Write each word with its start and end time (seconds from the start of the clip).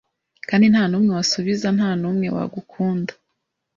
Kandi 0.49 0.65
ntanumwe 0.73 1.11
wasubiza 1.17 1.67
ntanumwe 1.77 2.27
wagukunda 2.35 3.13